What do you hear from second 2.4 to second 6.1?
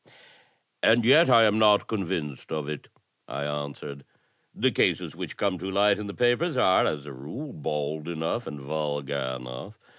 of it," I answered. "The cases which come to light in